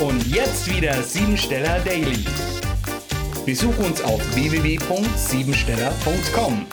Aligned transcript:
Und 0.00 0.26
jetzt 0.26 0.68
wieder 0.68 1.00
Siebensteller 1.04 1.78
Daily. 1.80 2.24
Besuch 3.46 3.78
uns 3.78 4.02
auf 4.02 4.20
www.siebensteller.com. 4.34 6.66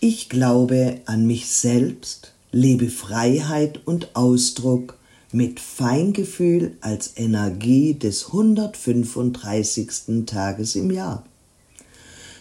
Ich 0.00 0.28
glaube 0.28 1.00
an 1.06 1.28
mich 1.28 1.46
selbst, 1.46 2.32
lebe 2.50 2.88
Freiheit 2.88 3.86
und 3.86 4.16
Ausdruck 4.16 4.98
mit 5.30 5.60
Feingefühl 5.60 6.76
als 6.80 7.12
Energie 7.16 7.94
des 7.94 8.26
135. 8.26 10.26
Tages 10.26 10.74
im 10.74 10.90
Jahr. 10.90 11.22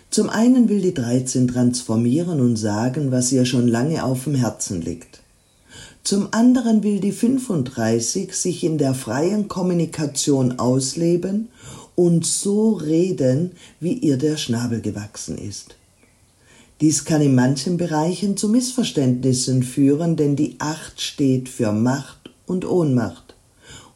Zum 0.10 0.28
einen 0.30 0.70
will 0.70 0.82
die 0.82 0.96
13 0.96 1.48
transformieren 1.48 2.42
und 2.42 2.56
sagen, 2.56 3.12
was 3.12 3.32
ihr 3.32 3.46
schon 3.46 3.68
lange 3.68 4.04
auf 4.04 4.24
dem 4.26 4.34
Herzen 4.36 4.82
liegt. 4.82 5.23
Zum 6.04 6.28
anderen 6.32 6.84
will 6.84 7.00
die 7.00 7.14
35 7.14 8.34
sich 8.34 8.66
in 8.66 8.78
der 8.78 8.94
freien 8.94 9.48
Kommunikation 9.48 10.60
ausleben 10.60 11.48
und 11.96 12.26
so 12.26 12.74
reden, 12.74 13.52
wie 13.80 13.94
ihr 13.94 14.18
der 14.18 14.36
Schnabel 14.36 14.82
gewachsen 14.82 15.38
ist. 15.38 15.76
Dies 16.82 17.06
kann 17.06 17.22
in 17.22 17.36
manchen 17.36 17.78
Bereichen 17.78 18.36
zu 18.36 18.50
Missverständnissen 18.50 19.64
führen, 19.64 20.18
denn 20.18 20.36
die 20.36 20.58
Acht 20.60 21.00
steht 21.00 21.48
für 21.48 21.72
Macht 21.72 22.32
und 22.48 22.66
Ohnmacht 22.66 23.36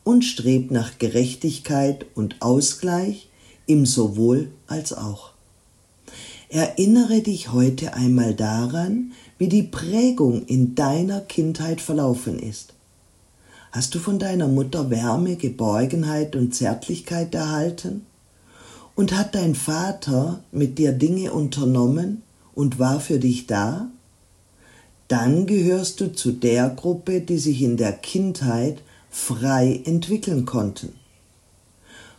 und 0.06 0.24
strebt 0.24 0.72
nach 0.72 1.00
Gerechtigkeit 1.00 2.06
und 2.16 2.38
Ausgleich 2.42 3.28
im 3.66 3.86
sowohl 3.86 4.50
als 4.68 4.94
auch. 4.94 5.32
Erinnere 6.48 7.20
dich 7.20 7.52
heute 7.52 7.94
einmal 7.94 8.34
daran, 8.34 9.12
wie 9.38 9.48
die 9.48 9.64
Prägung 9.64 10.46
in 10.46 10.76
deiner 10.76 11.22
Kindheit 11.22 11.82
verlaufen 11.82 12.40
ist. 12.40 12.74
Hast 13.72 13.94
du 13.94 14.00
von 14.00 14.18
deiner 14.18 14.48
Mutter 14.48 14.90
Wärme, 14.90 15.36
Geborgenheit 15.36 16.36
und 16.36 16.56
Zärtlichkeit 16.56 17.36
erhalten? 17.36 18.06
Und 18.96 19.16
hat 19.16 19.36
dein 19.36 19.54
Vater 19.54 20.44
mit 20.52 20.80
dir 20.80 20.92
Dinge 20.92 21.32
unternommen 21.32 22.24
und 22.56 22.80
war 22.80 23.00
für 23.00 23.20
dich 23.20 23.46
da? 23.46 23.92
Dann 25.08 25.46
gehörst 25.46 26.02
du 26.02 26.12
zu 26.12 26.32
der 26.32 26.70
Gruppe, 26.70 27.22
die 27.22 27.38
sich 27.38 27.62
in 27.62 27.78
der 27.78 27.94
Kindheit 27.94 28.82
frei 29.10 29.82
entwickeln 29.86 30.46
konnten. 30.46 30.94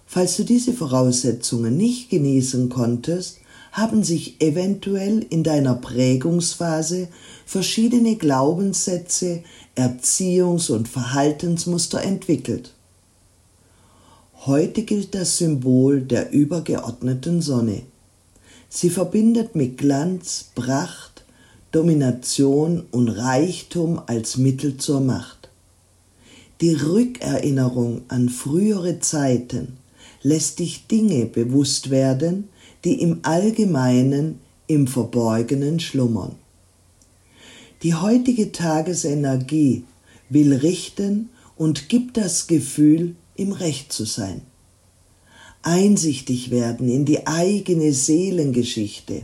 Falls 0.06 0.36
du 0.36 0.44
diese 0.44 0.72
Voraussetzungen 0.72 1.76
nicht 1.76 2.08
genießen 2.08 2.68
konntest, 2.68 3.40
haben 3.78 4.02
sich 4.02 4.40
eventuell 4.40 5.24
in 5.30 5.42
deiner 5.42 5.74
Prägungsphase 5.74 7.08
verschiedene 7.46 8.16
Glaubenssätze, 8.16 9.42
Erziehungs- 9.76 10.70
und 10.70 10.88
Verhaltensmuster 10.88 12.02
entwickelt. 12.02 12.74
Heute 14.46 14.82
gilt 14.82 15.14
das 15.14 15.38
Symbol 15.38 16.00
der 16.00 16.32
übergeordneten 16.32 17.42
Sonne. 17.42 17.82
Sie 18.68 18.90
verbindet 18.90 19.54
mit 19.54 19.78
Glanz, 19.78 20.50
Pracht, 20.54 21.24
Domination 21.72 22.84
und 22.90 23.08
Reichtum 23.08 24.00
als 24.06 24.36
Mittel 24.36 24.76
zur 24.76 25.00
Macht. 25.00 25.48
Die 26.60 26.74
Rückerinnerung 26.74 28.02
an 28.08 28.28
frühere 28.28 29.00
Zeiten 29.00 29.76
lässt 30.22 30.58
dich 30.58 30.86
Dinge 30.86 31.26
bewusst 31.26 31.90
werden, 31.90 32.48
die 32.84 33.00
im 33.00 33.20
Allgemeinen 33.22 34.40
im 34.66 34.86
Verborgenen 34.86 35.80
schlummern. 35.80 36.36
Die 37.82 37.94
heutige 37.94 38.52
Tagesenergie 38.52 39.84
will 40.28 40.52
richten 40.52 41.30
und 41.56 41.88
gibt 41.88 42.16
das 42.16 42.46
Gefühl, 42.46 43.14
im 43.36 43.52
Recht 43.52 43.92
zu 43.92 44.04
sein. 44.04 44.42
Einsichtig 45.62 46.50
werden 46.50 46.88
in 46.88 47.04
die 47.04 47.26
eigene 47.26 47.92
Seelengeschichte, 47.92 49.22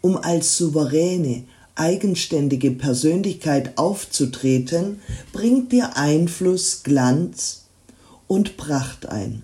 um 0.00 0.16
als 0.16 0.56
souveräne, 0.56 1.44
eigenständige 1.74 2.70
Persönlichkeit 2.70 3.76
aufzutreten, 3.78 5.00
bringt 5.32 5.72
dir 5.72 5.96
Einfluss, 5.96 6.82
Glanz 6.82 7.64
und 8.26 8.56
Pracht 8.56 9.06
ein. 9.06 9.42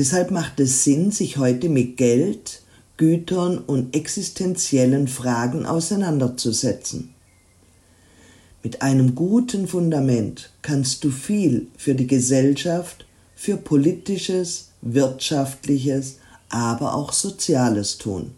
Deshalb 0.00 0.30
macht 0.30 0.58
es 0.60 0.82
Sinn, 0.82 1.10
sich 1.10 1.36
heute 1.36 1.68
mit 1.68 1.98
Geld, 1.98 2.62
Gütern 2.96 3.58
und 3.58 3.94
existenziellen 3.94 5.08
Fragen 5.08 5.66
auseinanderzusetzen. 5.66 7.10
Mit 8.62 8.80
einem 8.80 9.14
guten 9.14 9.68
Fundament 9.68 10.52
kannst 10.62 11.04
du 11.04 11.10
viel 11.10 11.66
für 11.76 11.94
die 11.94 12.06
Gesellschaft, 12.06 13.04
für 13.34 13.58
politisches, 13.58 14.70
wirtschaftliches, 14.80 16.16
aber 16.48 16.94
auch 16.94 17.12
soziales 17.12 17.98
tun. 17.98 18.30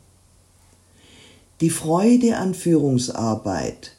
Die 1.61 1.71
Freude 1.71 2.39
an 2.39 2.55
Führungsarbeit, 2.55 3.93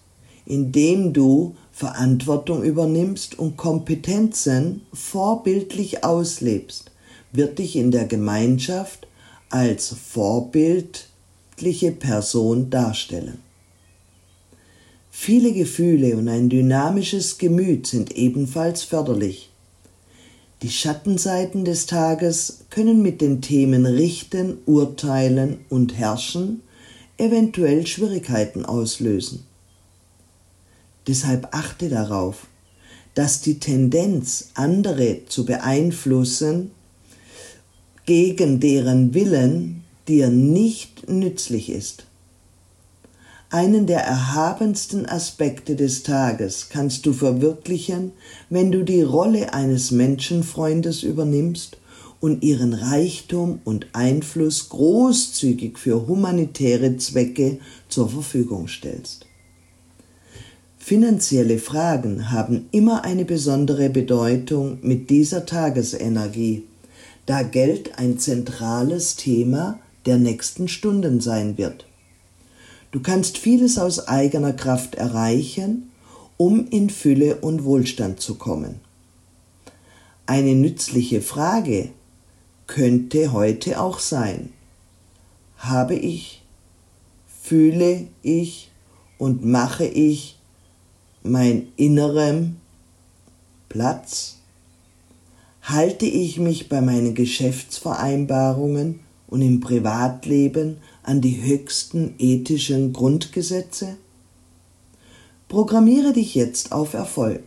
indem 0.46 1.14
du 1.14 1.56
Verantwortung 1.72 2.62
übernimmst 2.62 3.40
und 3.40 3.56
Kompetenzen 3.56 4.82
vorbildlich 4.92 6.04
auslebst, 6.04 6.90
wird 7.34 7.60
dich 7.60 7.76
in 7.76 7.92
der 7.92 8.06
Gemeinschaft 8.06 9.08
als 9.50 9.90
vorbildliche 9.90 11.92
Person 11.92 12.70
darstellen. 12.70 13.40
Viele 15.12 15.54
Gefühle 15.54 16.16
und 16.16 16.28
ein 16.28 16.50
dynamisches 16.50 17.38
Gemüt 17.38 17.86
sind 17.86 18.16
ebenfalls 18.16 18.84
förderlich. 18.84 19.52
Die 20.64 20.70
Schattenseiten 20.70 21.66
des 21.66 21.86
Tages 21.86 22.66
können 22.70 23.02
mit 23.02 23.22
den 23.22 23.42
Themen 23.42 23.86
Richten, 23.86 24.60
Urteilen 24.66 25.60
und 25.70 25.98
Herrschen 25.98 26.62
eventuell 27.18 27.86
Schwierigkeiten 27.86 28.66
auslösen. 28.66 29.46
Deshalb 31.08 31.50
achte 31.52 31.90
darauf, 31.90 32.48
dass 33.14 33.42
die 33.42 33.60
Tendenz, 33.60 34.50
andere 34.56 35.22
zu 35.28 35.46
beeinflussen, 35.46 36.72
gegen 38.06 38.60
deren 38.60 39.14
Willen 39.14 39.84
dir 40.08 40.30
nicht 40.30 41.10
nützlich 41.10 41.70
ist. 41.70 42.06
Einen 43.50 43.86
der 43.86 44.00
erhabensten 44.00 45.06
Aspekte 45.06 45.76
des 45.76 46.02
Tages 46.02 46.70
kannst 46.70 47.06
du 47.06 47.14
verwirklichen, 47.14 48.12
wenn 48.50 48.72
du 48.72 48.84
die 48.84 49.04
Rolle 49.04 49.54
eines 49.54 49.92
Menschenfreundes 49.92 51.04
übernimmst 51.04 51.78
und 52.20 52.44
ihren 52.44 52.74
Reichtum 52.74 53.60
und 53.64 53.88
Einfluss 53.94 54.70
großzügig 54.70 55.78
für 55.78 56.08
humanitäre 56.08 56.98
Zwecke 56.98 57.60
zur 57.90 58.10
Verfügung 58.10 58.68
stellst. 58.68 59.28
Finanzielle 60.78 61.60
Fragen 61.60 62.32
haben 62.32 62.68
immer 62.72 63.06
eine 63.06 63.24
besondere 63.24 63.90
Bedeutung 63.90 64.80
mit 64.82 65.10
dieser 65.10 65.46
Tagesenergie 65.46 66.64
da 67.26 67.44
Geld 67.44 67.98
ein 67.98 68.20
zentrales 68.20 69.16
Thema 69.16 69.80
der 70.06 70.18
nächsten 70.18 70.68
Stunden 70.68 71.22
sein 71.22 71.58
wird. 71.58 71.86
Du 72.92 73.02
kannst 73.02 73.38
vieles 73.38 73.78
aus 73.78 74.08
eigener 74.08 74.54
Kraft 74.54 74.96
erreichen, 74.96 75.92
um 76.38 76.68
in 76.68 76.90
Fülle 76.90 77.38
und 77.38 77.64
Wohlstand 77.64 78.20
zu 78.20 78.36
kommen. 78.36 78.82
Eine 80.26 80.56
nützliche 80.56 81.22
Frage 81.22 81.90
könnte 82.68 83.32
heute 83.32 83.82
auch 83.82 84.00
sein, 84.00 84.54
habe 85.58 85.96
ich, 85.96 86.44
fühle 87.42 88.08
ich 88.22 88.72
und 89.18 89.46
mache 89.46 89.86
ich 89.86 90.38
mein 91.24 91.68
innerem 91.78 92.58
Platz? 93.70 94.43
Halte 95.64 96.06
ich 96.06 96.40
mich 96.40 96.70
bei 96.70 96.82
meinen 96.82 97.16
Geschäftsvereinbarungen 97.16 99.00
und 99.28 99.42
im 99.42 99.62
Privatleben 99.62 100.78
an 101.04 101.22
die 101.22 101.42
höchsten 101.42 102.16
ethischen 102.20 102.94
Grundgesetze? 102.94 103.98
Programmiere 105.48 106.14
dich 106.14 106.36
jetzt 106.36 106.72
auf 106.72 106.94
Erfolg. 106.94 107.44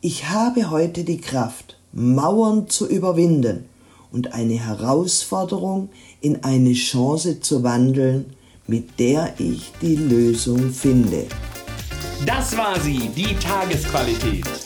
Ich 0.00 0.28
habe 0.28 0.70
heute 0.70 1.04
die 1.04 1.20
Kraft, 1.20 1.78
Mauern 1.92 2.68
zu 2.68 2.88
überwinden 2.88 3.66
und 4.12 4.34
eine 4.34 4.54
Herausforderung 4.54 5.88
in 6.20 6.42
eine 6.42 6.72
Chance 6.72 7.40
zu 7.40 7.62
wandeln, 7.62 8.26
mit 8.66 8.98
der 8.98 9.34
ich 9.38 9.72
die 9.80 9.96
Lösung 9.96 10.70
finde. 10.70 11.26
Das 12.24 12.56
war 12.56 12.78
sie, 12.80 13.10
die 13.14 13.34
Tagesqualität. 13.36 14.65